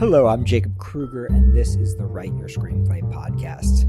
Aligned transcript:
Hello, 0.00 0.28
I'm 0.28 0.46
Jacob 0.46 0.78
Krueger, 0.78 1.26
and 1.26 1.54
this 1.54 1.74
is 1.74 1.94
the 1.94 2.06
Write 2.06 2.32
Your 2.38 2.48
Screenplay 2.48 3.02
podcast. 3.12 3.84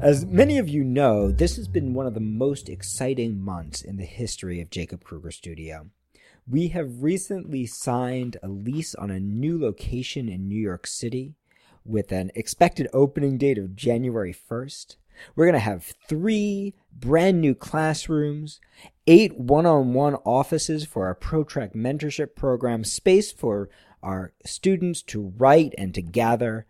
As 0.00 0.24
many 0.24 0.56
of 0.58 0.68
you 0.68 0.84
know, 0.84 1.32
this 1.32 1.56
has 1.56 1.66
been 1.66 1.94
one 1.94 2.06
of 2.06 2.14
the 2.14 2.20
most 2.20 2.68
exciting 2.68 3.40
months 3.40 3.82
in 3.82 3.96
the 3.96 4.04
history 4.04 4.60
of 4.60 4.70
Jacob 4.70 5.02
Krueger 5.02 5.32
Studio. 5.32 5.90
We 6.48 6.68
have 6.68 7.02
recently 7.02 7.66
signed 7.66 8.36
a 8.40 8.46
lease 8.46 8.94
on 8.94 9.10
a 9.10 9.18
new 9.18 9.60
location 9.60 10.28
in 10.28 10.46
New 10.46 10.60
York 10.60 10.86
City 10.86 11.34
with 11.84 12.12
an 12.12 12.30
expected 12.36 12.86
opening 12.92 13.36
date 13.36 13.58
of 13.58 13.74
January 13.74 14.32
1st. 14.32 14.94
We're 15.34 15.46
going 15.46 15.54
to 15.54 15.58
have 15.58 15.92
three 16.06 16.74
brand 16.92 17.40
new 17.40 17.56
classrooms, 17.56 18.60
eight 19.08 19.36
one 19.36 19.66
on 19.66 19.92
one 19.92 20.14
offices 20.24 20.84
for 20.84 21.06
our 21.06 21.16
ProTrack 21.16 21.74
mentorship 21.74 22.36
program, 22.36 22.84
space 22.84 23.32
for 23.32 23.68
our 24.06 24.32
students 24.44 25.02
to 25.02 25.32
write 25.36 25.74
and 25.76 25.92
to 25.94 26.00
gather. 26.00 26.66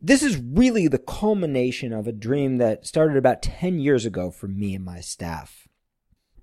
This 0.00 0.22
is 0.22 0.36
really 0.36 0.88
the 0.88 0.98
culmination 0.98 1.92
of 1.92 2.06
a 2.06 2.12
dream 2.12 2.58
that 2.58 2.86
started 2.86 3.16
about 3.16 3.42
10 3.42 3.80
years 3.80 4.06
ago 4.06 4.30
for 4.30 4.46
me 4.46 4.74
and 4.74 4.84
my 4.84 5.00
staff. 5.00 5.66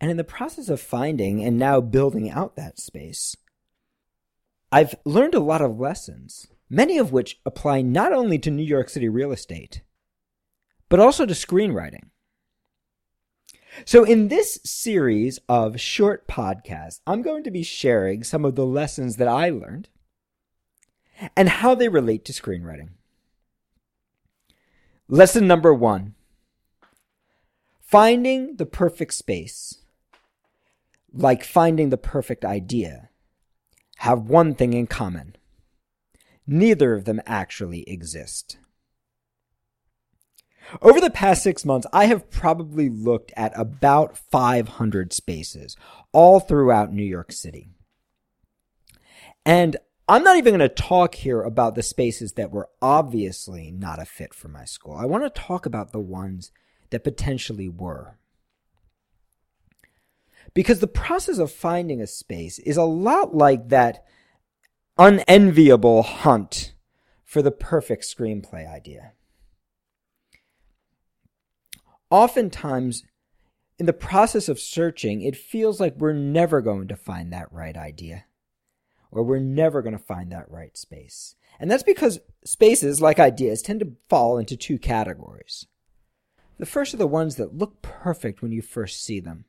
And 0.02 0.12
in 0.12 0.18
the 0.18 0.24
process 0.24 0.70
of 0.70 0.80
finding 0.80 1.44
and 1.44 1.58
now 1.58 1.82
building 1.82 2.30
out 2.30 2.56
that 2.56 2.80
space, 2.80 3.36
I've 4.72 4.96
learned 5.06 5.36
a 5.36 5.40
lot 5.40 5.62
of 5.62 5.80
lessons, 5.80 6.48
many 6.70 6.98
of 6.98 7.12
which 7.12 7.40
apply 7.46 7.82
not 7.82 8.14
only 8.14 8.38
to 8.40 8.52
New 8.52 8.64
York 8.64 8.90
City 8.90 9.10
real 9.10 9.32
estate, 9.32 9.82
but 10.90 11.00
also 11.00 11.26
to 11.26 11.34
screenwriting. 11.34 12.10
So, 13.86 14.04
in 14.04 14.28
this 14.28 14.60
series 14.64 15.40
of 15.48 15.80
short 15.80 16.28
podcasts, 16.28 17.00
I'm 17.06 17.22
going 17.22 17.44
to 17.44 17.52
be 17.52 17.64
sharing 17.64 18.24
some 18.24 18.46
of 18.46 18.56
the 18.56 18.66
lessons 18.66 19.18
that 19.18 19.28
I 19.28 19.50
learned 19.50 19.90
and 21.36 21.50
how 21.50 21.76
they 21.76 21.90
relate 21.90 22.26
to 22.26 22.34
screenwriting. 22.34 22.90
Lesson 25.08 25.48
number 25.48 25.74
one 25.74 26.16
finding 27.82 28.58
the 28.58 28.66
perfect 28.66 29.14
space, 29.14 29.80
like 31.12 31.44
finding 31.44 31.90
the 31.90 31.98
perfect 31.98 32.46
idea, 32.46 33.10
have 33.98 34.30
one 34.30 34.54
thing 34.54 34.74
in 34.74 34.86
common 34.88 35.36
neither 36.50 36.96
of 36.96 37.06
them 37.06 37.22
actually 37.28 37.88
exist. 37.88 38.58
Over 40.82 41.02
the 41.02 41.10
past 41.10 41.44
six 41.44 41.66
months, 41.66 41.88
I 41.92 42.06
have 42.06 42.30
probably 42.30 42.90
looked 42.90 43.32
at 43.36 43.52
about 43.56 44.18
500 44.18 45.14
spaces 45.14 45.76
all 46.12 46.40
throughout 46.40 46.94
New 46.94 47.04
York 47.04 47.32
City. 47.32 47.70
And 49.46 49.78
I'm 50.08 50.24
not 50.24 50.38
even 50.38 50.58
going 50.58 50.68
to 50.68 50.70
talk 50.70 51.16
here 51.16 51.42
about 51.42 51.76
the 51.76 51.84
spaces 51.84 52.34
that 52.34 52.52
were 52.52 52.70
obviously 52.82 53.72
not 53.72 54.00
a 54.00 54.06
fit 54.06 54.34
for 54.34 54.48
my 54.48 54.66
school. 54.66 54.96
I 54.96 55.06
want 55.06 55.24
to 55.24 55.42
talk 55.42 55.66
about 55.66 55.92
the 55.92 56.00
ones 56.00 56.52
that 56.90 57.04
potentially 57.04 57.70
were. 57.70 58.18
Because 60.54 60.80
the 60.80 60.88
process 60.88 61.38
of 61.38 61.52
finding 61.52 62.02
a 62.02 62.08
space 62.08 62.60
is 62.60 62.78
a 62.78 62.84
lot 62.84 63.36
like 63.36 63.70
that 63.70 64.04
unenviable 64.98 66.02
hunt 66.02 66.74
for 67.24 67.42
the 67.42 67.52
perfect 67.52 68.04
screenplay 68.04 68.68
idea 68.68 69.14
oftentimes 72.10 73.04
in 73.78 73.86
the 73.86 73.94
process 73.94 74.50
of 74.50 74.60
searching, 74.60 75.22
it 75.22 75.36
feels 75.36 75.80
like 75.80 75.96
we're 75.96 76.14
never 76.14 76.62
going 76.62 76.88
to 76.90 76.96
find 76.96 77.32
that 77.32 77.52
right 77.52 77.78
idea 77.78 78.26
or 79.12 79.24
we're 79.24 79.40
never 79.40 79.82
going 79.82 79.98
to 79.98 80.04
find 80.04 80.32
that 80.32 80.50
right 80.52 80.78
space. 80.78 81.36
And 81.60 81.70
that's 81.70 81.84
because 81.84 82.20
spaces, 82.44 83.02
like 83.02 83.20
ideas, 83.20 83.62
tend 83.62 83.80
to 83.80 83.94
fall 84.08 84.38
into 84.38 84.56
two 84.56 84.78
categories. 84.78 85.66
The 86.58 86.66
first 86.66 86.94
are 86.94 86.98
the 86.98 87.08
ones 87.08 87.38
that 87.38 87.58
look 87.58 87.82
perfect 87.82 88.42
when 88.42 88.52
you 88.52 88.62
first 88.62 89.04
see 89.04 89.20
them. 89.20 89.46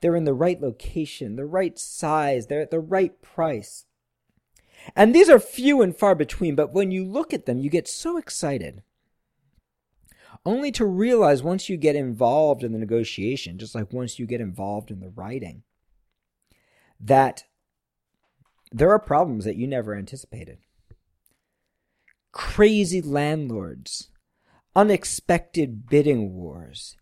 They're 0.00 0.16
in 0.16 0.24
the 0.24 0.34
right 0.34 0.60
location, 0.60 1.36
the 1.36 1.46
right 1.46 1.78
size, 1.78 2.46
they're 2.46 2.60
at 2.60 2.70
the 2.70 2.80
right 2.80 3.20
price. 3.22 3.86
And 4.94 5.14
these 5.14 5.30
are 5.30 5.38
few 5.40 5.80
and 5.80 5.96
far 5.96 6.14
between, 6.14 6.54
but 6.54 6.74
when 6.74 6.90
you 6.90 7.04
look 7.04 7.32
at 7.32 7.46
them, 7.46 7.58
you 7.58 7.70
get 7.70 7.88
so 7.88 8.18
excited 8.18 8.82
only 10.46 10.70
to 10.72 10.84
realize 10.84 11.42
once 11.42 11.68
you 11.68 11.76
get 11.76 11.96
involved 11.96 12.62
in 12.62 12.72
the 12.72 12.78
negotiation, 12.78 13.58
just 13.58 13.74
like 13.74 13.92
once 13.92 14.18
you 14.18 14.26
get 14.26 14.40
involved 14.40 14.90
in 14.90 15.00
the 15.00 15.10
writing, 15.10 15.62
that 17.00 17.44
there 18.70 18.90
are 18.90 18.98
problems 18.98 19.44
that 19.44 19.56
you 19.56 19.66
never 19.66 19.94
anticipated. 19.94 20.58
Crazy 22.32 23.00
landlords, 23.00 24.10
unexpected 24.74 25.86
bidding 25.86 26.34
wars, 26.34 26.96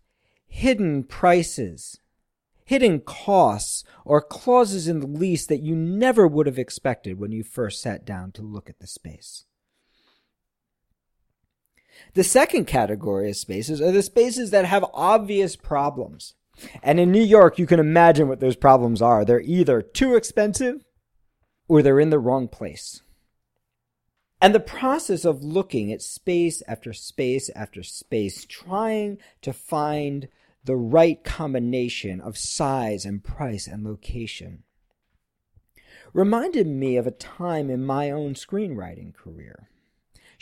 hidden 0.47 1.03
prices, 1.03 1.99
hidden 2.65 2.99
costs, 3.01 3.83
or 4.05 4.21
clauses 4.21 4.87
in 4.87 4.99
the 4.99 5.07
lease 5.07 5.45
that 5.47 5.61
you 5.61 5.75
never 5.75 6.27
would 6.27 6.45
have 6.45 6.59
expected 6.59 7.19
when 7.19 7.31
you 7.31 7.43
first 7.43 7.81
sat 7.81 8.05
down 8.05 8.31
to 8.31 8.41
look 8.41 8.69
at 8.69 8.79
the 8.79 8.87
space. 8.87 9.45
The 12.13 12.23
second 12.23 12.65
category 12.65 13.29
of 13.29 13.37
spaces 13.37 13.81
are 13.81 13.91
the 13.91 14.03
spaces 14.03 14.51
that 14.51 14.65
have 14.65 14.85
obvious 14.93 15.55
problems. 15.55 16.35
And 16.83 16.99
in 16.99 17.11
New 17.11 17.23
York, 17.23 17.57
you 17.57 17.65
can 17.65 17.79
imagine 17.79 18.27
what 18.27 18.39
those 18.39 18.55
problems 18.55 19.01
are. 19.01 19.25
They're 19.25 19.41
either 19.41 19.81
too 19.81 20.15
expensive 20.15 20.85
or 21.67 21.81
they're 21.81 21.99
in 21.99 22.11
the 22.11 22.19
wrong 22.19 22.47
place. 22.47 23.01
And 24.41 24.53
the 24.53 24.59
process 24.59 25.23
of 25.25 25.43
looking 25.43 25.91
at 25.91 26.01
space 26.01 26.61
after 26.67 26.91
space 26.93 27.49
after 27.55 27.81
space, 27.81 28.45
trying 28.45 29.17
to 29.41 29.53
find 29.53 30.27
the 30.65 30.75
right 30.75 31.23
combination 31.23 32.21
of 32.21 32.37
size 32.37 33.05
and 33.05 33.23
price 33.23 33.67
and 33.67 33.83
location, 33.83 34.63
reminded 36.13 36.67
me 36.67 36.97
of 36.97 37.07
a 37.07 37.11
time 37.11 37.69
in 37.69 37.85
my 37.85 38.11
own 38.11 38.33
screenwriting 38.33 39.13
career 39.13 39.69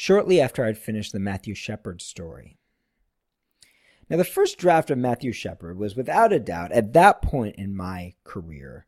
shortly 0.02 0.42
after 0.42 0.66
I'd 0.66 0.80
finished 0.80 1.14
the 1.14 1.20
Matthew 1.20 1.54
Shepard 1.54 2.02
story. 2.02 2.58
Now, 4.10 4.18
the 4.18 4.24
first 4.24 4.58
draft 4.58 4.90
of 4.90 4.98
Matthew 4.98 5.32
Shepard 5.32 5.78
was 5.78 5.96
without 5.96 6.34
a 6.34 6.40
doubt, 6.40 6.72
at 6.72 6.94
that 6.94 7.22
point 7.22 7.56
in 7.56 7.76
my 7.76 8.16
career, 8.24 8.88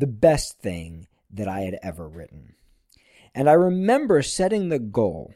the 0.00 0.08
best 0.08 0.58
thing 0.58 1.06
that 1.30 1.46
I 1.46 1.60
had 1.60 1.78
ever 1.80 2.08
written. 2.08 2.54
And 3.36 3.48
I 3.48 3.52
remember 3.52 4.20
setting 4.20 4.68
the 4.68 4.80
goal 4.80 5.32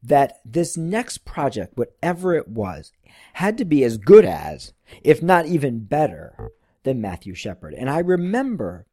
that 0.00 0.38
this 0.44 0.76
next 0.76 1.24
project, 1.24 1.76
whatever 1.76 2.36
it 2.36 2.46
was, 2.46 2.92
had 3.32 3.58
to 3.58 3.64
be 3.64 3.82
as 3.82 3.98
good 3.98 4.24
as, 4.24 4.72
if 5.02 5.20
not 5.20 5.46
even 5.46 5.80
better, 5.80 6.52
than 6.84 7.00
Matthew 7.00 7.34
Shepard. 7.34 7.74
And 7.74 7.90
I 7.90 7.98
remember 7.98 8.86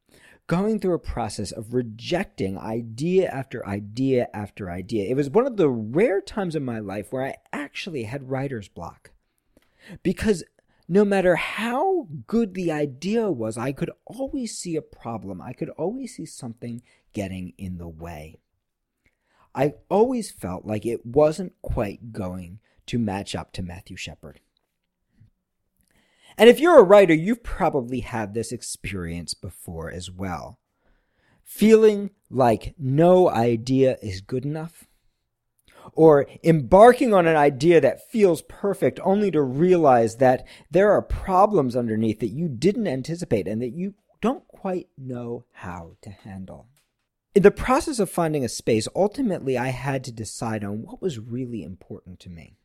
going 0.48 0.80
through 0.80 0.94
a 0.94 1.00
process 1.00 1.52
of 1.52 1.74
rejecting 1.74 2.58
idea 2.58 3.30
after 3.30 3.66
idea 3.68 4.28
after 4.34 4.72
idea. 4.72 5.10
It 5.10 5.16
was 5.16 5.30
one 5.30 5.46
of 5.46 5.58
the 5.58 5.70
rare 5.70 6.22
times 6.22 6.56
in 6.56 6.64
my 6.64 6.80
life 6.80 7.12
where 7.12 7.26
I 7.26 7.36
actually 7.52 8.04
had 8.04 8.30
writer's 8.30 8.70
block. 8.70 9.12
Because 10.04 10.44
no 10.88 11.04
matter 11.04 11.36
how 11.36 12.08
good 12.28 12.54
the 12.54 12.72
idea 12.72 13.30
was, 13.30 13.58
I 13.58 13.74
could 13.74 13.92
always 14.06 14.58
see 14.58 14.78
a 14.78 14.82
problem. 14.82 15.42
I 15.42 15.52
could 15.52 15.70
always 15.72 16.16
see 16.16 16.26
something 16.26 16.82
getting 17.14 17.54
in 17.58 17.78
the 17.78 17.90
way. 17.90 18.40
I 19.54 19.74
always 19.90 20.32
felt 20.32 20.66
like 20.66 20.86
it 20.86 21.06
wasn't 21.06 21.54
quite 21.62 22.14
going 22.14 22.60
to 22.86 23.00
match 23.00 23.36
up 23.36 23.52
to 23.54 23.64
Matthew 23.64 23.98
Shepard. 23.98 24.40
And 26.38 26.50
if 26.50 26.60
you're 26.60 26.80
a 26.80 26.84
writer, 26.84 27.14
you've 27.14 27.44
probably 27.44 28.02
had 28.02 28.34
this 28.34 28.52
experience 28.52 29.34
before 29.34 29.92
as 29.92 30.12
well. 30.12 30.60
Feeling 31.44 32.12
like 32.30 32.76
no 32.78 33.30
idea 33.30 33.98
is 34.04 34.22
good 34.22 34.46
enough. 34.46 34.86
Or 35.94 36.28
embarking 36.44 37.14
on 37.14 37.26
an 37.26 37.38
idea 37.38 37.82
that 37.82 38.10
feels 38.12 38.42
perfect 38.44 39.00
only 39.04 39.32
to 39.32 39.42
realize 39.42 40.18
that 40.18 40.46
there 40.70 40.92
are 40.92 41.02
problems 41.02 41.76
underneath 41.76 42.20
that 42.20 42.28
you 42.28 42.50
didn't 42.50 42.88
anticipate 42.88 43.48
and 43.48 43.62
that 43.62 43.74
you 43.74 43.96
don't 44.22 44.48
quite 44.48 44.90
know 44.98 45.46
how 45.54 45.94
to 46.02 46.10
handle. 46.10 46.68
In 47.34 47.44
the 47.44 47.52
process 47.52 48.00
of 48.00 48.10
finding 48.10 48.44
a 48.44 48.50
space, 48.50 48.88
ultimately 48.96 49.58
I 49.58 49.70
had 49.70 50.04
to 50.06 50.12
decide 50.12 50.64
on 50.64 50.82
what 50.82 51.02
was 51.02 51.20
really 51.20 51.64
important 51.64 52.20
to 52.22 52.30
me. 52.30 52.58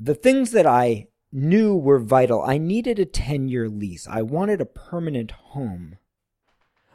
The 0.00 0.14
things 0.14 0.50
that 0.50 0.66
I 0.66 1.08
knew 1.32 1.76
were 1.76 1.98
vital. 1.98 2.42
I 2.42 2.58
needed 2.58 2.98
a 2.98 3.04
10 3.04 3.48
year 3.48 3.68
lease. 3.68 4.06
I 4.08 4.22
wanted 4.22 4.60
a 4.60 4.66
permanent 4.66 5.30
home, 5.30 5.98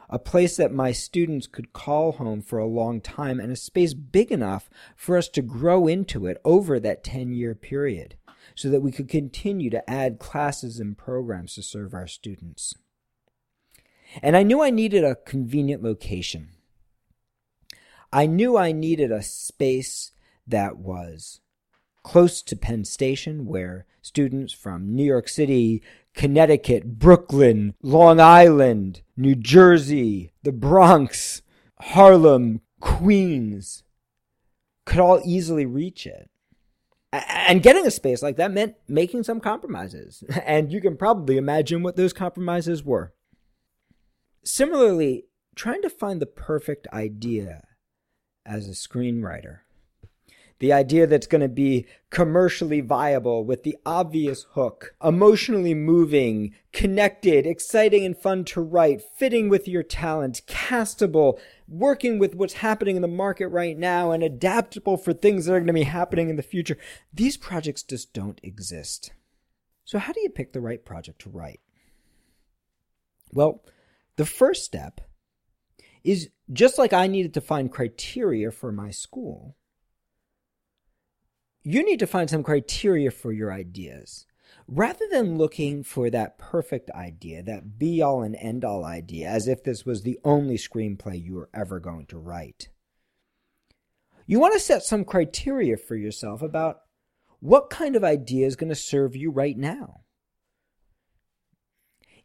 a 0.08 0.18
place 0.18 0.56
that 0.56 0.72
my 0.72 0.92
students 0.92 1.46
could 1.46 1.72
call 1.72 2.12
home 2.12 2.42
for 2.42 2.58
a 2.58 2.66
long 2.66 3.00
time, 3.00 3.40
and 3.40 3.52
a 3.52 3.56
space 3.56 3.94
big 3.94 4.32
enough 4.32 4.68
for 4.96 5.16
us 5.16 5.28
to 5.28 5.42
grow 5.42 5.86
into 5.86 6.26
it 6.26 6.40
over 6.44 6.80
that 6.80 7.04
10 7.04 7.32
year 7.32 7.54
period 7.54 8.16
so 8.54 8.68
that 8.68 8.80
we 8.80 8.92
could 8.92 9.08
continue 9.08 9.70
to 9.70 9.90
add 9.90 10.18
classes 10.18 10.78
and 10.78 10.98
programs 10.98 11.54
to 11.54 11.62
serve 11.62 11.94
our 11.94 12.06
students. 12.06 12.74
And 14.22 14.36
I 14.36 14.42
knew 14.42 14.62
I 14.62 14.70
needed 14.70 15.04
a 15.04 15.14
convenient 15.14 15.82
location. 15.82 16.50
I 18.12 18.26
knew 18.26 18.58
I 18.58 18.72
needed 18.72 19.10
a 19.10 19.22
space 19.22 20.12
that 20.46 20.76
was 20.76 21.40
close 22.02 22.42
to 22.42 22.56
Penn 22.56 22.84
Station, 22.84 23.46
where 23.46 23.86
students 24.00 24.52
from 24.52 24.94
New 24.94 25.04
York 25.04 25.28
City, 25.28 25.82
Connecticut, 26.14 26.98
Brooklyn, 26.98 27.74
Long 27.82 28.20
Island, 28.20 29.02
New 29.16 29.34
Jersey, 29.34 30.32
the 30.42 30.52
Bronx, 30.52 31.42
Harlem, 31.80 32.60
Queens 32.80 33.84
could 34.84 34.98
all 34.98 35.20
easily 35.24 35.64
reach 35.64 36.06
it. 36.06 36.28
And 37.12 37.62
getting 37.62 37.86
a 37.86 37.90
space 37.90 38.22
like 38.22 38.36
that 38.36 38.52
meant 38.52 38.74
making 38.88 39.22
some 39.22 39.40
compromises. 39.40 40.24
And 40.46 40.72
you 40.72 40.80
can 40.80 40.96
probably 40.96 41.36
imagine 41.36 41.82
what 41.82 41.96
those 41.96 42.12
compromises 42.12 42.82
were. 42.82 43.12
Similarly, 44.44 45.26
trying 45.54 45.82
to 45.82 45.90
find 45.90 46.20
the 46.20 46.26
perfect 46.26 46.88
idea 46.92 47.62
as 48.44 48.66
a 48.66 48.72
screenwriter. 48.72 49.58
The 50.62 50.72
idea 50.72 51.08
that's 51.08 51.26
going 51.26 51.40
to 51.40 51.48
be 51.48 51.86
commercially 52.10 52.82
viable 52.82 53.44
with 53.44 53.64
the 53.64 53.76
obvious 53.84 54.46
hook, 54.52 54.94
emotionally 55.02 55.74
moving, 55.74 56.54
connected, 56.72 57.48
exciting 57.48 58.04
and 58.04 58.16
fun 58.16 58.44
to 58.44 58.60
write, 58.60 59.02
fitting 59.02 59.48
with 59.48 59.66
your 59.66 59.82
talent, 59.82 60.42
castable, 60.46 61.40
working 61.66 62.20
with 62.20 62.36
what's 62.36 62.52
happening 62.52 62.94
in 62.94 63.02
the 63.02 63.08
market 63.08 63.48
right 63.48 63.76
now, 63.76 64.12
and 64.12 64.22
adaptable 64.22 64.96
for 64.96 65.12
things 65.12 65.46
that 65.46 65.54
are 65.54 65.58
going 65.58 65.66
to 65.66 65.72
be 65.72 65.82
happening 65.82 66.28
in 66.28 66.36
the 66.36 66.44
future. 66.44 66.78
These 67.12 67.36
projects 67.36 67.82
just 67.82 68.12
don't 68.12 68.38
exist. 68.44 69.12
So, 69.84 69.98
how 69.98 70.12
do 70.12 70.20
you 70.20 70.30
pick 70.30 70.52
the 70.52 70.60
right 70.60 70.84
project 70.84 71.22
to 71.22 71.28
write? 71.28 71.58
Well, 73.32 73.64
the 74.14 74.26
first 74.26 74.64
step 74.64 75.00
is 76.04 76.30
just 76.52 76.78
like 76.78 76.92
I 76.92 77.08
needed 77.08 77.34
to 77.34 77.40
find 77.40 77.68
criteria 77.68 78.52
for 78.52 78.70
my 78.70 78.92
school, 78.92 79.56
you 81.62 81.84
need 81.84 81.98
to 82.00 82.06
find 82.06 82.28
some 82.28 82.42
criteria 82.42 83.10
for 83.10 83.32
your 83.32 83.52
ideas. 83.52 84.26
Rather 84.68 85.06
than 85.10 85.38
looking 85.38 85.82
for 85.82 86.08
that 86.10 86.38
perfect 86.38 86.90
idea, 86.90 87.42
that 87.42 87.78
be 87.78 88.00
all 88.00 88.22
and 88.22 88.36
end 88.36 88.64
all 88.64 88.84
idea, 88.84 89.28
as 89.28 89.48
if 89.48 89.62
this 89.62 89.84
was 89.84 90.02
the 90.02 90.18
only 90.24 90.56
screenplay 90.56 91.22
you 91.22 91.34
were 91.34 91.50
ever 91.52 91.80
going 91.80 92.06
to 92.06 92.18
write, 92.18 92.68
you 94.26 94.38
want 94.38 94.54
to 94.54 94.60
set 94.60 94.82
some 94.82 95.04
criteria 95.04 95.76
for 95.76 95.96
yourself 95.96 96.42
about 96.42 96.82
what 97.40 97.70
kind 97.70 97.96
of 97.96 98.04
idea 98.04 98.46
is 98.46 98.56
going 98.56 98.68
to 98.68 98.74
serve 98.74 99.16
you 99.16 99.30
right 99.30 99.56
now. 99.56 100.02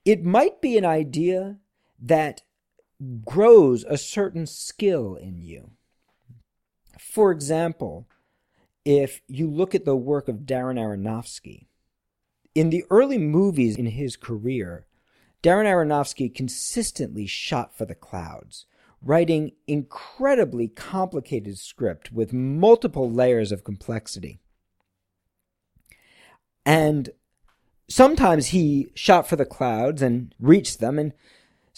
It 0.05 0.23
might 0.23 0.61
be 0.61 0.77
an 0.77 0.85
idea 0.85 1.57
that 1.99 2.43
grows 3.25 3.83
a 3.83 3.97
certain 3.97 4.45
skill 4.45 5.15
in 5.15 5.41
you. 5.41 5.71
For 6.99 7.31
example, 7.31 8.07
if 8.87 9.21
you 9.27 9.49
look 9.49 9.75
at 9.75 9.85
the 9.85 9.95
work 9.95 10.27
of 10.27 10.45
Darren 10.45 10.79
Aronofsky, 10.79 11.67
in 12.55 12.69
the 12.69 12.85
early 12.89 13.17
movies 13.17 13.75
in 13.75 13.87
his 13.87 14.15
career, 14.15 14.85
Darren 15.43 15.65
Aronofsky 15.65 16.33
consistently 16.33 17.27
shot 17.27 17.77
for 17.77 17.85
the 17.85 17.95
clouds, 17.95 18.65
writing 19.01 19.51
incredibly 19.67 20.67
complicated 20.67 21.57
script 21.57 22.11
with 22.11 22.31
multiple 22.31 23.11
layers 23.11 23.51
of 23.51 23.63
complexity. 23.63 24.39
And 26.65 27.09
sometimes 27.89 28.47
he 28.47 28.91
shot 28.95 29.27
for 29.27 29.35
the 29.35 29.45
clouds 29.45 30.01
and 30.01 30.33
reached 30.39 30.79
them, 30.79 30.97
and 30.97 31.13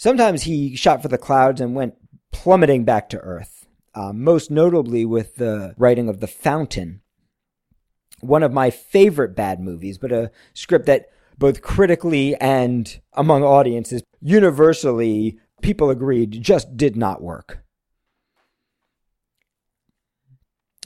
Sometimes 0.00 0.44
he 0.44 0.74
shot 0.76 1.02
for 1.02 1.08
the 1.08 1.18
clouds 1.18 1.60
and 1.60 1.74
went 1.74 1.94
plummeting 2.32 2.86
back 2.86 3.10
to 3.10 3.18
Earth, 3.18 3.59
uh, 3.94 4.12
most 4.12 4.50
notably 4.50 5.04
with 5.04 5.36
the 5.36 5.74
writing 5.76 6.08
of 6.08 6.20
The 6.20 6.26
Fountain, 6.26 7.02
one 8.20 8.42
of 8.42 8.52
my 8.52 8.70
favorite 8.70 9.34
bad 9.34 9.60
movies, 9.60 9.98
but 9.98 10.12
a 10.12 10.30
script 10.54 10.86
that 10.86 11.06
both 11.38 11.62
critically 11.62 12.36
and 12.36 13.00
among 13.14 13.42
audiences, 13.42 14.02
universally, 14.20 15.38
people 15.62 15.90
agreed 15.90 16.42
just 16.42 16.76
did 16.76 16.96
not 16.96 17.22
work. 17.22 17.64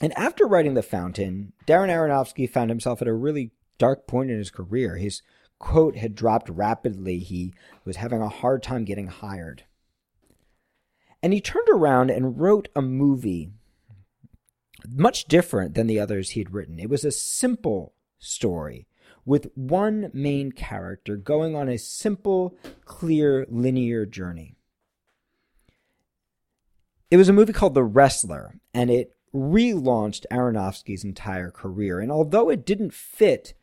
And 0.01 0.17
after 0.19 0.47
writing 0.47 0.75
The 0.75 0.83
Fountain, 0.83 1.53
Darren 1.67 1.89
Aronofsky 1.89 2.49
found 2.49 2.71
himself 2.71 3.01
at 3.01 3.09
a 3.09 3.15
really 3.15 3.53
dark 3.79 4.07
point 4.07 4.31
in 4.31 4.39
his 4.39 4.51
career. 4.51 4.97
His 4.97 5.23
quote 5.59 5.97
had 5.97 6.15
dropped 6.15 6.49
rapidly. 6.49 7.19
He 7.19 7.55
was 7.85 7.97
having 7.97 8.21
a 8.21 8.29
hard 8.29 8.63
time 8.63 8.85
getting 8.85 9.07
hired. 9.07 9.65
And 11.25 11.33
he 11.33 11.41
turned 11.41 11.69
around 11.71 12.11
and 12.11 12.39
wrote 12.39 12.69
a 12.77 12.83
movie 12.83 13.49
much 14.87 15.25
different 15.25 15.73
than 15.73 15.87
the 15.87 15.99
others 15.99 16.29
he 16.29 16.41
had 16.41 16.53
written. 16.53 16.79
It 16.79 16.91
was 16.91 17.03
a 17.03 17.11
simple 17.11 17.95
story 18.19 18.87
with 19.25 19.51
one 19.55 20.11
main 20.13 20.53
character 20.53 21.17
going 21.17 21.57
on 21.57 21.67
a 21.67 21.79
simple, 21.79 22.59
clear, 22.85 23.47
linear 23.49 24.05
journey. 24.05 24.57
It 27.11 27.17
was 27.17 27.31
a 27.31 27.33
movie 27.33 27.55
called 27.55 27.73
The 27.73 27.85
Wrestler, 27.85 28.61
and 28.75 28.91
it 28.91 29.17
relaunched 29.35 30.27
Aronofsky's 30.31 31.05
entire 31.05 31.51
career. 31.51 32.01
And 32.01 32.13
although 32.13 32.51
it 32.51 32.67
didn't 32.67 32.93
fit 32.93 33.55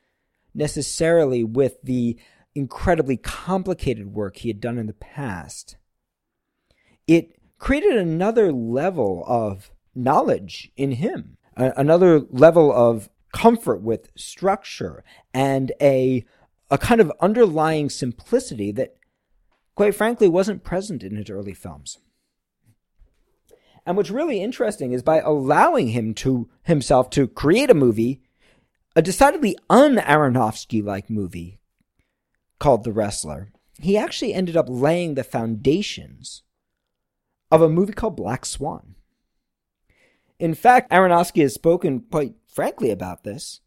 necessarily 0.56 1.44
with 1.44 1.80
the 1.84 2.18
incredibly 2.56 3.18
complicated 3.18 4.16
work 4.16 4.38
he 4.38 4.50
had 4.50 4.60
done 4.60 4.80
in 4.80 4.88
the 4.88 4.94
past. 4.94 5.78
It 7.06 7.36
created 7.62 7.96
another 7.96 8.52
level 8.52 9.24
of 9.28 9.72
knowledge 9.94 10.72
in 10.76 10.94
him, 10.94 11.38
another 11.56 12.22
level 12.32 12.74
of 12.74 13.08
comfort 13.32 13.82
with 13.84 14.10
structure 14.18 15.04
and 15.34 15.72
a 15.80 16.26
a 16.72 16.78
kind 16.78 17.00
of 17.00 17.12
underlying 17.20 17.90
simplicity 17.90 18.72
that 18.72 18.96
quite 19.76 19.94
frankly 19.94 20.28
wasn't 20.28 20.64
present 20.64 21.04
in 21.04 21.18
his 21.18 21.30
early 21.30 21.54
films. 21.54 22.00
And 23.86 23.96
what's 23.96 24.10
really 24.10 24.42
interesting 24.42 24.94
is 24.94 25.04
by 25.04 25.20
allowing 25.20 25.90
him 25.90 26.14
to 26.16 26.50
himself 26.64 27.10
to 27.12 27.28
create 27.28 27.70
a 27.70 27.76
movie 27.76 28.22
a 28.96 29.02
decidedly 29.02 29.56
un 29.70 29.98
Aronofsky 29.98 30.84
like 30.84 31.10
movie 31.10 31.60
called 32.60 32.84
The 32.84 32.92
Wrestler, 32.92 33.52
he 33.80 33.98
actually 33.98 34.34
ended 34.34 34.58
up 34.58 34.66
laying 34.68 35.14
the 35.14 35.24
foundations 35.24 36.44
of 37.52 37.62
a 37.62 37.70
movie 37.70 37.94
called 37.94 38.16
Black 38.16 38.46
Swan. 38.46 38.96
In 40.40 40.56
fact, 40.56 40.92
Aronofsky 40.92 41.42
has 41.42 41.54
spoken 41.54 42.00
quite 42.10 42.34
frankly 42.48 42.90
about 42.90 43.24
this. 43.24 43.60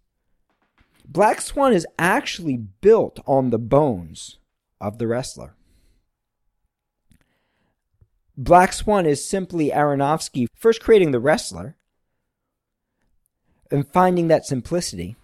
Black 1.07 1.41
Swan 1.41 1.73
is 1.73 1.87
actually 1.99 2.57
built 2.57 3.21
on 3.27 3.51
the 3.51 3.59
bones 3.59 4.39
of 4.81 4.99
The 4.99 5.07
Wrestler. 5.07 5.55
Black 8.37 8.73
Swan 8.73 9.07
is 9.07 9.25
simply 9.25 9.71
Aronofsky 9.71 10.47
first 10.57 10.83
creating 10.83 11.13
The 11.13 11.21
Wrestler 11.21 11.77
and 13.71 13.87
finding 13.87 14.29
that 14.29 14.47
simplicity, 14.47 15.17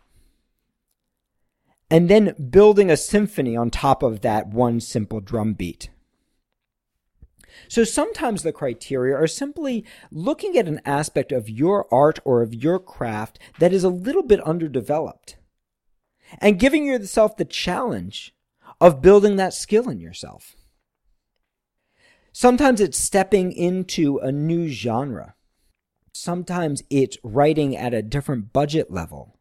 and 1.90 2.08
then 2.08 2.34
building 2.50 2.90
a 2.90 2.96
symphony 2.96 3.56
on 3.56 3.70
top 3.70 4.02
of 4.02 4.20
that 4.20 4.48
one 4.48 4.80
simple 4.80 5.20
drum 5.20 5.54
beat. 5.54 5.90
So 7.69 7.85
sometimes 7.85 8.42
the 8.42 8.52
criteria 8.52 9.14
are 9.16 9.26
simply 9.26 9.85
looking 10.11 10.57
at 10.57 10.69
an 10.69 10.80
aspect 10.85 11.33
of 11.33 11.49
your 11.49 11.92
art 11.92 12.19
or 12.25 12.42
of 12.42 12.54
your 12.54 12.78
craft 12.78 13.38
that 13.59 13.73
is 13.73 13.85
a 13.85 13.88
little 13.88 14.23
bit 14.23 14.40
underdeveloped 14.40 15.37
and 16.38 16.61
giving 16.61 16.87
yourself 16.87 17.37
the 17.37 17.45
challenge 17.45 18.35
of 18.80 19.02
building 19.02 19.37
that 19.37 19.54
skill 19.54 19.88
in 19.88 20.00
yourself. 20.00 20.54
Sometimes 22.33 22.80
it's 22.80 22.99
stepping 22.99 23.52
into 23.52 24.19
a 24.19 24.30
new 24.30 24.69
genre 24.69 25.35
Sometimes 26.12 26.83
it's 26.90 27.19
writing 27.23 27.76
at 27.76 27.95
a 27.95 28.02
different 28.02 28.52
budget 28.52 28.90
level 28.90 29.38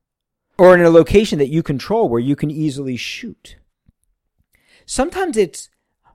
or 0.57 0.75
in 0.75 0.81
a 0.81 0.89
location 0.89 1.39
that 1.39 1.49
you 1.49 1.63
control 1.63 2.07
where 2.07 2.19
you 2.19 2.35
can 2.35 2.51
easily 2.51 2.95
shoot. 2.95 3.57
Sometimes 4.85 5.37
it's 5.37 5.69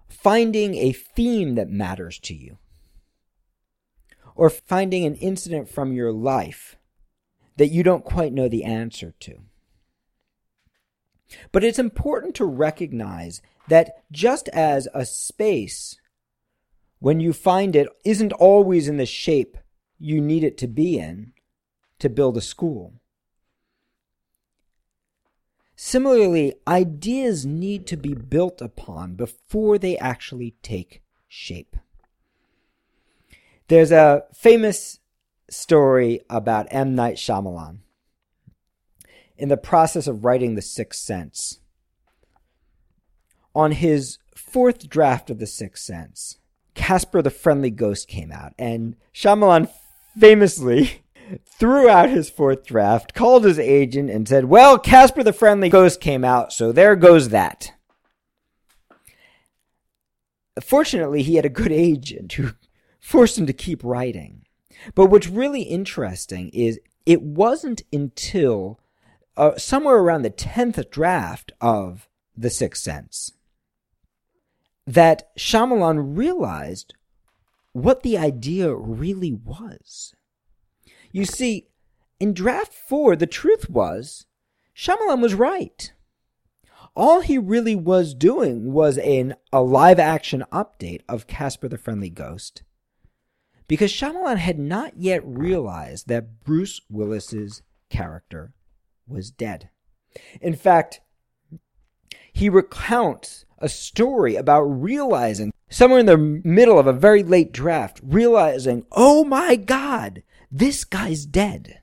finding 0.08 0.74
a 0.74 0.92
theme 0.92 1.54
that 1.54 1.68
matters 1.68 2.18
to 2.20 2.34
you 2.34 2.58
or 4.34 4.50
finding 4.50 5.04
an 5.04 5.14
incident 5.16 5.68
from 5.68 5.92
your 5.92 6.12
life 6.12 6.76
that 7.56 7.68
you 7.68 7.82
don't 7.82 8.04
quite 8.04 8.32
know 8.32 8.48
the 8.48 8.64
answer 8.64 9.14
to. 9.20 9.40
But 11.52 11.64
it's 11.64 11.78
important 11.78 12.34
to 12.36 12.44
recognize 12.44 13.40
that 13.68 14.02
just 14.10 14.48
as 14.48 14.88
a 14.92 15.06
space, 15.06 15.96
when 16.98 17.20
you 17.20 17.32
find 17.32 17.74
it, 17.76 17.88
isn't 18.04 18.32
always 18.32 18.88
in 18.88 18.96
the 18.96 19.06
shape 19.06 19.56
you 19.98 20.20
need 20.20 20.44
it 20.44 20.58
to 20.58 20.66
be 20.66 20.98
in 20.98 21.32
to 21.98 22.08
build 22.08 22.36
a 22.36 22.40
school. 22.40 22.94
Similarly, 25.86 26.54
ideas 26.66 27.44
need 27.44 27.86
to 27.88 27.98
be 27.98 28.14
built 28.14 28.62
upon 28.62 29.16
before 29.16 29.76
they 29.76 29.98
actually 29.98 30.54
take 30.62 31.02
shape. 31.28 31.76
There's 33.68 33.92
a 33.92 34.22
famous 34.32 35.00
story 35.50 36.22
about 36.30 36.68
M. 36.70 36.94
Night 36.94 37.16
Shyamalan 37.16 37.80
in 39.36 39.50
the 39.50 39.58
process 39.58 40.06
of 40.06 40.24
writing 40.24 40.54
The 40.54 40.62
Sixth 40.62 41.02
Sense. 41.02 41.58
On 43.54 43.72
his 43.72 44.16
fourth 44.34 44.88
draft 44.88 45.28
of 45.28 45.38
The 45.38 45.46
Sixth 45.46 45.84
Sense, 45.84 46.38
Casper 46.72 47.20
the 47.20 47.28
Friendly 47.28 47.70
Ghost 47.70 48.08
came 48.08 48.32
out, 48.32 48.54
and 48.58 48.96
Shyamalan 49.12 49.68
famously 50.18 51.03
threw 51.46 51.88
out 51.88 52.08
his 52.08 52.30
fourth 52.30 52.64
draft, 52.66 53.14
called 53.14 53.44
his 53.44 53.58
agent, 53.58 54.10
and 54.10 54.28
said, 54.28 54.46
Well, 54.46 54.78
Casper 54.78 55.22
the 55.22 55.32
Friendly 55.32 55.68
Ghost 55.68 56.00
came 56.00 56.24
out, 56.24 56.52
so 56.52 56.72
there 56.72 56.96
goes 56.96 57.30
that. 57.30 57.72
Fortunately, 60.60 61.22
he 61.22 61.36
had 61.36 61.44
a 61.44 61.50
good 61.50 61.72
agent 61.72 62.32
who 62.34 62.50
forced 63.00 63.38
him 63.38 63.46
to 63.46 63.52
keep 63.52 63.82
writing. 63.82 64.44
But 64.94 65.06
what's 65.06 65.28
really 65.28 65.62
interesting 65.62 66.50
is 66.50 66.80
it 67.06 67.22
wasn't 67.22 67.82
until 67.92 68.78
uh, 69.36 69.56
somewhere 69.56 69.96
around 69.96 70.22
the 70.22 70.30
10th 70.30 70.90
draft 70.90 71.52
of 71.60 72.08
The 72.36 72.50
Sixth 72.50 72.82
Sense 72.82 73.32
that 74.86 75.34
Shyamalan 75.36 76.16
realized 76.16 76.94
what 77.72 78.02
the 78.02 78.18
idea 78.18 78.74
really 78.74 79.32
was. 79.32 80.14
You 81.14 81.24
see, 81.24 81.68
in 82.18 82.34
draft 82.34 82.74
four, 82.74 83.14
the 83.14 83.28
truth 83.28 83.70
was 83.70 84.26
Shyamalan 84.76 85.22
was 85.22 85.34
right. 85.34 85.92
All 86.96 87.20
he 87.20 87.38
really 87.38 87.76
was 87.76 88.14
doing 88.14 88.72
was 88.72 88.98
an, 88.98 89.36
a 89.52 89.62
live 89.62 90.00
action 90.00 90.42
update 90.50 91.02
of 91.08 91.28
Casper 91.28 91.68
the 91.68 91.78
Friendly 91.78 92.10
Ghost 92.10 92.64
because 93.68 93.92
Shyamalan 93.92 94.38
had 94.38 94.58
not 94.58 94.96
yet 94.96 95.22
realized 95.24 96.08
that 96.08 96.42
Bruce 96.42 96.80
Willis's 96.90 97.62
character 97.90 98.52
was 99.06 99.30
dead. 99.30 99.70
In 100.40 100.56
fact, 100.56 101.00
he 102.32 102.48
recounts 102.48 103.44
a 103.58 103.68
story 103.68 104.34
about 104.34 104.62
realizing 104.62 105.52
somewhere 105.70 106.00
in 106.00 106.06
the 106.06 106.18
middle 106.18 106.80
of 106.80 106.88
a 106.88 106.92
very 106.92 107.22
late 107.22 107.52
draft, 107.52 108.00
realizing, 108.02 108.84
oh 108.90 109.24
my 109.24 109.54
God, 109.54 110.24
this 110.54 110.84
guy's 110.84 111.26
dead. 111.26 111.80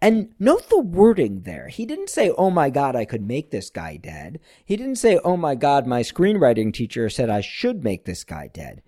And 0.00 0.34
note 0.38 0.68
the 0.68 0.80
wording 0.80 1.40
there. 1.40 1.68
He 1.68 1.86
didn't 1.86 2.10
say, 2.10 2.30
oh 2.36 2.50
my 2.50 2.68
God, 2.68 2.94
I 2.94 3.06
could 3.06 3.26
make 3.26 3.50
this 3.50 3.70
guy 3.70 3.96
dead. 3.96 4.40
He 4.64 4.76
didn't 4.76 4.96
say, 4.96 5.18
oh 5.24 5.38
my 5.38 5.54
God, 5.54 5.86
my 5.86 6.02
screenwriting 6.02 6.72
teacher 6.72 7.08
said 7.08 7.30
I 7.30 7.40
should 7.40 7.82
make 7.82 8.04
this 8.04 8.24
guy 8.24 8.50
dead. 8.52 8.82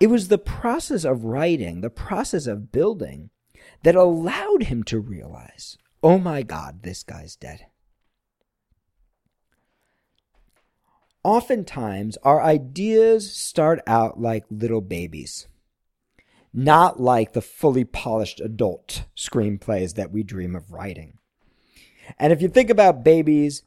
It 0.00 0.08
was 0.08 0.28
the 0.28 0.38
process 0.38 1.04
of 1.04 1.24
writing, 1.24 1.80
the 1.80 1.90
process 1.90 2.48
of 2.48 2.72
building 2.72 3.30
that 3.84 3.94
allowed 3.94 4.64
him 4.64 4.82
to 4.84 4.98
realize, 4.98 5.78
oh 6.02 6.18
my 6.18 6.42
God, 6.42 6.82
this 6.82 7.04
guy's 7.04 7.36
dead. 7.36 7.66
Oftentimes, 11.22 12.16
our 12.24 12.42
ideas 12.42 13.32
start 13.32 13.80
out 13.86 14.20
like 14.20 14.44
little 14.50 14.80
babies, 14.80 15.46
not 16.52 17.00
like 17.00 17.32
the 17.32 17.40
fully 17.40 17.84
polished 17.84 18.40
adult 18.40 19.04
screenplays 19.16 19.94
that 19.94 20.10
we 20.10 20.22
dream 20.22 20.56
of 20.56 20.72
writing. 20.72 21.18
And 22.18 22.32
if 22.32 22.42
you 22.42 22.48
think 22.48 22.70
about 22.70 23.04
babies, 23.04 23.62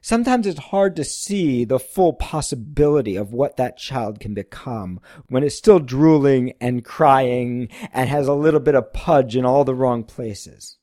sometimes 0.00 0.46
it's 0.46 0.58
hard 0.58 0.94
to 0.96 1.04
see 1.04 1.64
the 1.64 1.78
full 1.78 2.12
possibility 2.12 3.16
of 3.16 3.32
what 3.32 3.56
that 3.56 3.76
child 3.76 4.20
can 4.20 4.34
become 4.34 5.00
when 5.28 5.42
it's 5.42 5.56
still 5.56 5.80
drooling 5.80 6.52
and 6.60 6.84
crying 6.84 7.68
and 7.92 8.08
has 8.08 8.28
a 8.28 8.34
little 8.34 8.60
bit 8.60 8.74
of 8.74 8.92
pudge 8.92 9.36
in 9.36 9.44
all 9.44 9.64
the 9.64 9.74
wrong 9.74 10.04
places. 10.04 10.78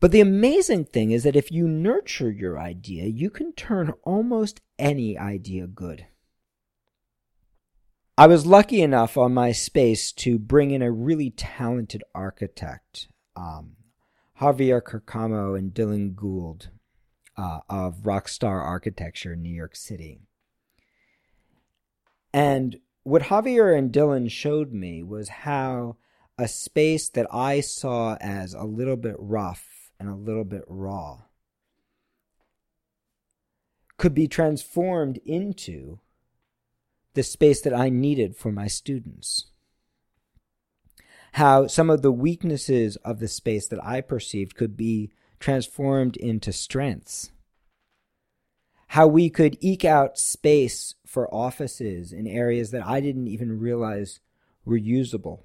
But 0.00 0.10
the 0.10 0.20
amazing 0.20 0.86
thing 0.86 1.12
is 1.12 1.22
that 1.22 1.36
if 1.36 1.50
you 1.50 1.66
nurture 1.66 2.30
your 2.30 2.58
idea, 2.58 3.06
you 3.06 3.30
can 3.30 3.52
turn 3.52 3.94
almost 4.02 4.60
any 4.78 5.16
idea 5.16 5.66
good. 5.66 6.06
I 8.16 8.28
was 8.28 8.46
lucky 8.46 8.80
enough 8.80 9.16
on 9.16 9.34
my 9.34 9.50
space 9.50 10.12
to 10.12 10.38
bring 10.38 10.70
in 10.70 10.82
a 10.82 10.92
really 10.92 11.30
talented 11.30 12.04
architect, 12.14 13.08
um, 13.34 13.74
Javier 14.40 14.80
Carcamo 14.80 15.58
and 15.58 15.74
Dylan 15.74 16.14
Gould 16.14 16.68
uh, 17.36 17.60
of 17.68 18.04
Rockstar 18.04 18.62
Architecture 18.62 19.32
in 19.32 19.42
New 19.42 19.52
York 19.52 19.74
City. 19.74 20.20
And 22.32 22.78
what 23.02 23.22
Javier 23.22 23.76
and 23.76 23.92
Dylan 23.92 24.30
showed 24.30 24.72
me 24.72 25.02
was 25.02 25.28
how 25.28 25.96
a 26.38 26.46
space 26.46 27.08
that 27.08 27.26
I 27.32 27.60
saw 27.60 28.16
as 28.20 28.54
a 28.54 28.62
little 28.62 28.96
bit 28.96 29.16
rough 29.18 29.90
and 29.98 30.08
a 30.08 30.14
little 30.14 30.44
bit 30.44 30.62
raw 30.68 31.22
could 33.96 34.14
be 34.14 34.28
transformed 34.28 35.18
into 35.24 35.98
the 37.14 37.22
space 37.22 37.60
that 37.62 37.74
I 37.74 37.88
needed 37.88 38.36
for 38.36 38.52
my 38.52 38.66
students. 38.66 39.46
How 41.32 41.66
some 41.66 41.90
of 41.90 42.02
the 42.02 42.12
weaknesses 42.12 42.96
of 42.96 43.18
the 43.18 43.28
space 43.28 43.66
that 43.68 43.84
I 43.84 44.00
perceived 44.00 44.54
could 44.54 44.76
be 44.76 45.10
transformed 45.40 46.16
into 46.16 46.52
strengths. 46.52 47.32
How 48.88 49.06
we 49.06 49.30
could 49.30 49.58
eke 49.60 49.84
out 49.84 50.18
space 50.18 50.94
for 51.06 51.32
offices 51.34 52.12
in 52.12 52.26
areas 52.26 52.70
that 52.70 52.86
I 52.86 53.00
didn't 53.00 53.28
even 53.28 53.58
realize 53.58 54.20
were 54.64 54.76
usable 54.76 55.44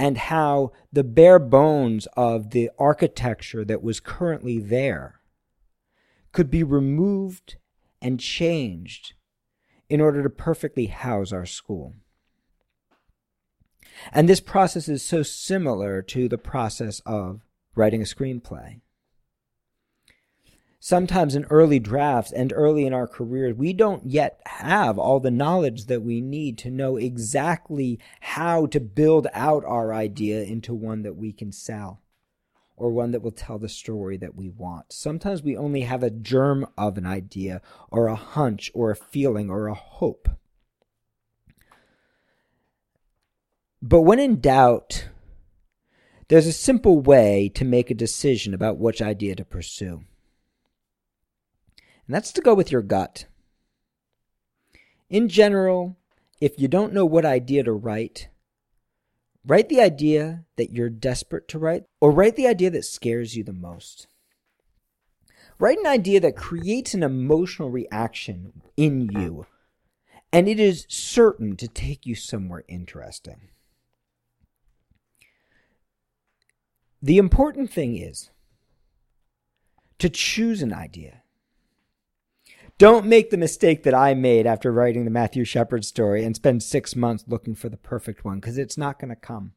and 0.00 0.16
how 0.16 0.72
the 0.90 1.04
bare 1.04 1.38
bones 1.38 2.08
of 2.16 2.52
the 2.52 2.70
architecture 2.78 3.66
that 3.66 3.82
was 3.82 4.00
currently 4.00 4.58
there 4.58 5.20
could 6.32 6.50
be 6.50 6.62
removed 6.62 7.56
and 8.00 8.18
changed 8.18 9.12
in 9.90 10.00
order 10.00 10.22
to 10.22 10.30
perfectly 10.30 10.86
house 10.86 11.32
our 11.32 11.44
school. 11.44 11.94
And 14.12 14.28
this 14.28 14.40
process 14.40 14.88
is 14.88 15.02
so 15.02 15.22
similar 15.22 16.00
to 16.02 16.28
the 16.28 16.38
process 16.38 17.00
of 17.04 17.42
writing 17.74 18.00
a 18.00 18.04
screenplay 18.04 18.80
sometimes 20.80 21.34
in 21.34 21.44
early 21.44 21.78
drafts 21.78 22.32
and 22.32 22.52
early 22.54 22.86
in 22.86 22.94
our 22.94 23.06
careers, 23.06 23.54
we 23.54 23.72
don't 23.72 24.06
yet 24.06 24.40
have 24.46 24.98
all 24.98 25.20
the 25.20 25.30
knowledge 25.30 25.86
that 25.86 26.02
we 26.02 26.20
need 26.20 26.58
to 26.58 26.70
know 26.70 26.96
exactly 26.96 28.00
how 28.20 28.66
to 28.66 28.80
build 28.80 29.28
out 29.34 29.62
our 29.66 29.92
idea 29.92 30.42
into 30.42 30.74
one 30.74 31.02
that 31.02 31.16
we 31.16 31.32
can 31.32 31.52
sell 31.52 32.02
or 32.80 32.90
one 32.90 33.10
that 33.10 33.20
will 33.20 33.30
tell 33.30 33.58
the 33.58 33.68
story 33.68 34.16
that 34.16 34.34
we 34.34 34.48
want. 34.48 34.90
Sometimes 34.90 35.42
we 35.42 35.54
only 35.54 35.82
have 35.82 36.02
a 36.02 36.08
germ 36.08 36.66
of 36.78 36.96
an 36.96 37.04
idea 37.04 37.60
or 37.90 38.06
a 38.06 38.16
hunch 38.16 38.70
or 38.72 38.90
a 38.90 38.96
feeling 38.96 39.50
or 39.50 39.68
a 39.68 39.74
hope. 39.74 40.30
But 43.82 44.00
when 44.00 44.18
in 44.18 44.40
doubt, 44.40 45.08
there's 46.28 46.46
a 46.46 46.52
simple 46.52 47.00
way 47.00 47.50
to 47.54 47.66
make 47.66 47.90
a 47.90 47.94
decision 47.94 48.54
about 48.54 48.78
which 48.78 49.02
idea 49.02 49.34
to 49.36 49.44
pursue. 49.44 50.04
And 52.06 52.14
that's 52.14 52.32
to 52.32 52.40
go 52.40 52.54
with 52.54 52.72
your 52.72 52.82
gut. 52.82 53.26
In 55.10 55.28
general, 55.28 55.98
if 56.40 56.58
you 56.58 56.66
don't 56.66 56.94
know 56.94 57.04
what 57.04 57.26
idea 57.26 57.62
to 57.62 57.72
write, 57.72 58.28
write 59.46 59.68
the 59.68 59.80
idea 59.80 60.44
that 60.56 60.72
you're 60.72 60.90
desperate 60.90 61.48
to 61.48 61.58
write, 61.58 61.84
or 62.00 62.10
write 62.10 62.36
the 62.36 62.46
idea 62.46 62.70
that 62.70 62.84
scares 62.84 63.36
you 63.36 63.44
the 63.44 63.52
most. 63.52 64.06
Write 65.58 65.78
an 65.78 65.86
idea 65.86 66.20
that 66.20 66.36
creates 66.36 66.94
an 66.94 67.02
emotional 67.02 67.70
reaction 67.70 68.62
in 68.76 69.10
you, 69.10 69.46
and 70.32 70.48
it 70.48 70.58
is 70.58 70.86
certain 70.88 71.56
to 71.56 71.68
take 71.68 72.06
you 72.06 72.14
somewhere 72.14 72.64
interesting. 72.68 73.48
The 77.02 77.18
important 77.18 77.70
thing 77.70 77.96
is 77.96 78.30
to 79.98 80.08
choose 80.08 80.62
an 80.62 80.72
idea 80.72 81.19
don't 82.80 83.04
make 83.04 83.28
the 83.28 83.36
mistake 83.36 83.82
that 83.82 83.92
I 83.92 84.14
made 84.14 84.46
after 84.46 84.72
writing 84.72 85.04
the 85.04 85.10
Matthew 85.10 85.44
Shepard 85.44 85.84
story 85.84 86.24
and 86.24 86.34
spend 86.34 86.62
six 86.62 86.96
months 86.96 87.24
looking 87.28 87.54
for 87.54 87.68
the 87.68 87.76
perfect 87.76 88.24
one 88.24 88.40
because 88.40 88.56
it's 88.56 88.78
not 88.78 88.98
going 88.98 89.10
to 89.10 89.16
come. 89.16 89.52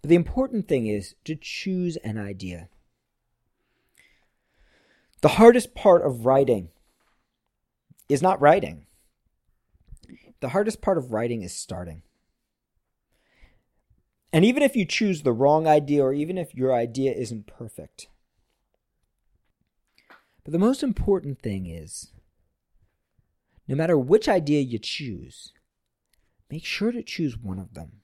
But 0.00 0.08
the 0.08 0.14
important 0.14 0.66
thing 0.66 0.86
is 0.86 1.16
to 1.26 1.36
choose 1.36 1.98
an 1.98 2.16
idea. 2.16 2.70
The 5.20 5.28
hardest 5.28 5.74
part 5.74 6.06
of 6.06 6.24
writing 6.24 6.70
is 8.08 8.22
not 8.22 8.40
writing. 8.40 8.86
The 10.40 10.48
hardest 10.48 10.80
part 10.80 10.96
of 10.96 11.12
writing 11.12 11.42
is 11.42 11.54
starting. 11.54 12.00
And 14.32 14.42
even 14.42 14.62
if 14.62 14.74
you 14.74 14.86
choose 14.86 15.20
the 15.20 15.34
wrong 15.34 15.66
idea, 15.66 16.02
or 16.02 16.14
even 16.14 16.38
if 16.38 16.54
your 16.54 16.74
idea 16.74 17.12
isn't 17.12 17.46
perfect, 17.46 18.08
But 20.50 20.58
the 20.58 20.66
most 20.66 20.82
important 20.82 21.40
thing 21.40 21.66
is 21.66 22.10
no 23.68 23.76
matter 23.76 23.96
which 23.96 24.28
idea 24.28 24.62
you 24.62 24.80
choose, 24.80 25.52
make 26.50 26.64
sure 26.64 26.90
to 26.90 27.04
choose 27.04 27.38
one 27.38 27.60
of 27.60 27.74
them. 27.74 28.00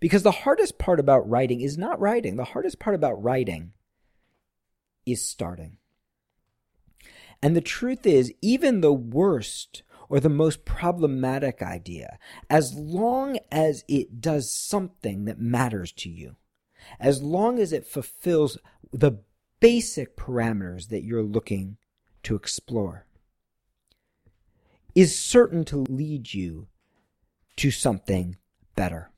Because 0.00 0.22
the 0.22 0.30
hardest 0.30 0.78
part 0.78 0.98
about 0.98 1.28
writing 1.28 1.60
is 1.60 1.76
not 1.76 2.00
writing. 2.00 2.36
The 2.36 2.44
hardest 2.44 2.78
part 2.78 2.96
about 2.96 3.22
writing 3.22 3.72
is 5.04 5.22
starting. 5.22 5.76
And 7.42 7.54
the 7.54 7.60
truth 7.60 8.06
is, 8.06 8.32
even 8.40 8.80
the 8.80 8.90
worst 8.90 9.82
or 10.08 10.20
the 10.20 10.30
most 10.30 10.64
problematic 10.64 11.60
idea, 11.60 12.18
as 12.48 12.72
long 12.72 13.38
as 13.52 13.84
it 13.88 14.22
does 14.22 14.50
something 14.50 15.26
that 15.26 15.38
matters 15.38 15.92
to 15.92 16.08
you, 16.08 16.36
as 16.98 17.22
long 17.22 17.58
as 17.58 17.74
it 17.74 17.86
fulfills 17.86 18.56
the 18.90 19.18
basic 19.60 20.16
parameters 20.16 20.88
that 20.88 21.04
you're 21.04 21.22
looking 21.22 21.76
to 22.22 22.34
explore, 22.34 23.06
is 24.94 25.18
certain 25.18 25.64
to 25.66 25.76
lead 25.76 26.34
you 26.34 26.66
to 27.56 27.70
something 27.70 28.36
better. 28.74 29.10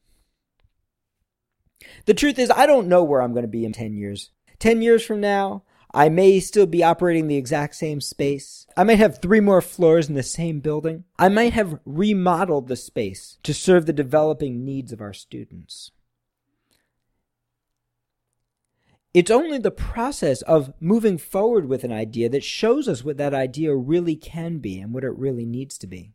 The 2.06 2.14
truth 2.14 2.38
is, 2.38 2.50
I 2.50 2.66
don't 2.66 2.88
know 2.88 3.02
where 3.02 3.22
I'm 3.22 3.32
going 3.32 3.42
to 3.42 3.48
be 3.48 3.64
in 3.64 3.72
10 3.72 3.94
years. 3.94 4.30
10 4.58 4.82
years 4.82 5.04
from 5.04 5.20
now, 5.20 5.64
I 5.94 6.08
may 6.08 6.40
still 6.40 6.66
be 6.66 6.82
operating 6.82 7.28
the 7.28 7.36
exact 7.36 7.74
same 7.74 8.00
space. 8.00 8.66
I 8.76 8.84
might 8.84 8.98
have 8.98 9.20
three 9.20 9.40
more 9.40 9.60
floors 9.60 10.08
in 10.08 10.14
the 10.14 10.22
same 10.22 10.60
building. 10.60 11.04
I 11.18 11.28
might 11.28 11.52
have 11.52 11.80
remodeled 11.84 12.68
the 12.68 12.76
space 12.76 13.38
to 13.42 13.52
serve 13.52 13.86
the 13.86 13.92
developing 13.92 14.64
needs 14.64 14.92
of 14.92 15.00
our 15.00 15.12
students. 15.12 15.90
It's 19.14 19.30
only 19.30 19.58
the 19.58 19.70
process 19.70 20.40
of 20.42 20.72
moving 20.80 21.18
forward 21.18 21.68
with 21.68 21.84
an 21.84 21.92
idea 21.92 22.30
that 22.30 22.42
shows 22.42 22.88
us 22.88 23.04
what 23.04 23.18
that 23.18 23.34
idea 23.34 23.74
really 23.74 24.16
can 24.16 24.58
be 24.58 24.80
and 24.80 24.94
what 24.94 25.04
it 25.04 25.16
really 25.16 25.44
needs 25.44 25.76
to 25.78 25.86
be. 25.86 26.12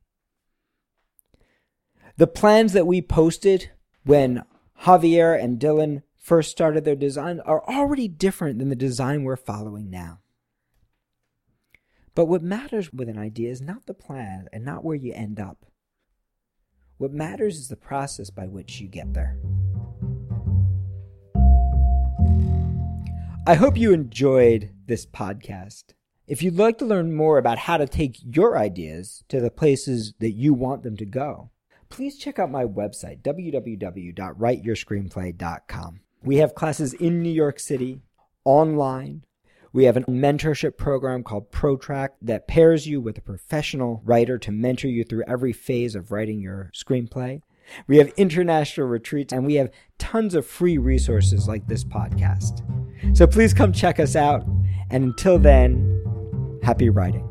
The 2.18 2.26
plans 2.26 2.74
that 2.74 2.88
we 2.88 3.04
posted 3.04 3.70
when 4.04 4.44
Javier 4.82 5.40
and 5.40 5.60
Dylan 5.60 6.02
first 6.18 6.50
started 6.50 6.84
their 6.84 6.96
design 6.96 7.40
are 7.42 7.64
already 7.70 8.08
different 8.08 8.58
than 8.58 8.70
the 8.70 8.76
design 8.76 9.24
we're 9.24 9.36
following 9.36 9.92
now. 9.92 10.20
But 12.16 12.26
what 12.26 12.42
matters 12.42 12.92
with 12.92 13.10
an 13.10 13.20
idea 13.20 13.52
is 13.52 13.62
not 13.62 13.86
the 13.86 13.94
plan 13.94 14.48
and 14.52 14.66
not 14.66 14.84
where 14.84 14.96
you 14.96 15.14
end 15.14 15.40
up. 15.40 15.68
What 16.98 17.14
matters 17.14 17.58
is 17.58 17.68
the 17.68 17.76
process 17.76 18.32
by 18.32 18.48
which 18.48 18.82
you 18.82 18.88
get 18.88 19.14
there. 19.14 19.38
I 23.48 23.56
hope 23.56 23.78
you 23.78 23.94
enjoyed 23.94 24.72
this 24.88 25.06
podcast. 25.06 25.94
If 26.28 26.44
you'd 26.44 26.58
like 26.58 26.78
to 26.80 26.86
learn 26.86 27.16
more 27.16 27.38
about 27.38 27.60
how 27.60 27.78
to 27.78 27.88
take 27.88 28.18
your 28.22 28.58
ideas 28.58 29.24
to 29.30 29.40
the 29.40 29.50
places 29.50 30.14
that 30.20 30.32
you 30.32 30.54
want 30.54 30.84
them 30.84 30.98
to 30.98 31.06
go, 31.06 31.52
please 31.88 32.18
check 32.18 32.40
out 32.40 32.52
my 32.52 32.66
website, 32.66 33.22
www.writeyourscreenplay.com. 33.22 36.00
We 36.22 36.36
have 36.36 36.56
classes 36.56 36.94
in 36.94 37.24
New 37.24 37.32
York 37.32 37.62
City, 37.62 38.02
online. 38.44 39.24
We 39.72 39.86
have 39.86 39.96
a 39.96 40.02
mentorship 40.02 40.76
program 40.76 41.24
called 41.24 41.50
ProTrack 41.50 42.10
that 42.24 42.50
pairs 42.50 42.86
you 42.86 43.00
with 43.00 43.18
a 43.18 43.22
professional 43.22 44.02
writer 44.04 44.38
to 44.40 44.52
mentor 44.52 44.90
you 44.90 45.06
through 45.06 45.24
every 45.26 45.54
phase 45.54 45.96
of 45.96 46.12
writing 46.12 46.42
your 46.42 46.70
screenplay. 46.76 47.40
We 47.88 48.00
have 48.00 48.10
international 48.18 48.88
retreats 48.88 49.32
and 49.32 49.46
we 49.46 49.56
have 49.56 49.72
tons 49.98 50.36
of 50.36 50.46
free 50.46 50.78
resources 50.78 51.48
like 51.48 51.66
this 51.68 51.86
podcast. 51.86 52.62
So 53.14 53.28
please 53.28 53.54
come 53.54 53.74
check 53.74 54.00
us 54.00 54.16
out. 54.16 54.46
And 54.90 55.04
until 55.04 55.38
then, 55.38 56.60
happy 56.64 56.90
writing. 56.90 57.27